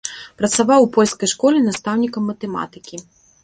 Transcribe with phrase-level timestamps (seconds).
[0.41, 2.95] Працаваў у польскай школе настаўнікам матэматыкі.